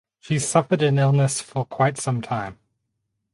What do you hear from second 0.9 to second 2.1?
illness for quite